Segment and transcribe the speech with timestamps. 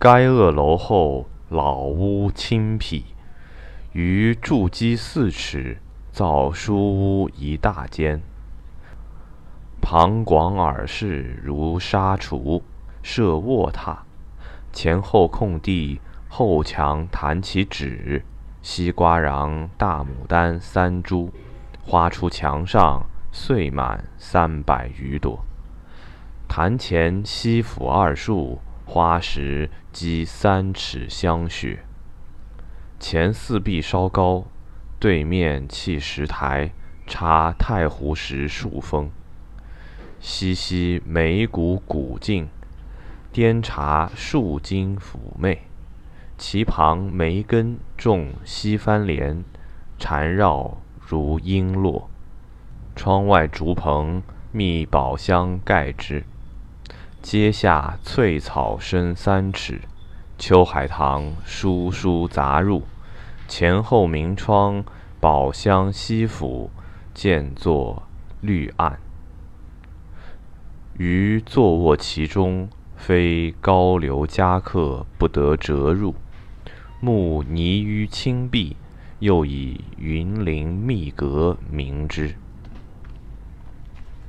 [0.00, 3.04] 该恶楼后老屋清僻，
[3.90, 5.78] 余筑基四尺，
[6.12, 8.22] 造书屋一大间。
[9.82, 12.62] 旁广耳室如沙橱，
[13.02, 13.96] 设卧榻，
[14.72, 18.24] 前后空地，后墙弹起纸，
[18.62, 21.32] 西瓜瓤、大牡丹三株，
[21.82, 25.44] 花出墙上，碎满三百余朵。
[26.46, 28.60] 坛前西府二树，
[28.90, 31.80] 花石积三尺香雪。
[32.98, 34.46] 前四壁稍高，
[34.98, 36.70] 对面砌石台，
[37.06, 39.10] 插太湖石数峰。
[40.20, 42.48] 西溪梅谷古径，
[43.30, 45.64] 颠茶数茎妩媚。
[46.38, 49.44] 其旁梅根种西番莲，
[49.98, 52.04] 缠绕如璎珞。
[52.96, 56.24] 窗外竹棚密宝箱盖之，
[57.30, 59.82] 阶下翠草深三尺。
[60.38, 62.84] 秋海棠疏疏杂入，
[63.46, 64.82] 前后明窗，
[65.20, 66.70] 宝箱西府，
[67.12, 68.04] 渐作
[68.40, 68.98] 绿暗。
[70.96, 76.14] 余坐卧其中，非高流佳客不得折入。
[76.98, 78.74] 目泥于青壁，
[79.18, 82.36] 又以云林密阁名之。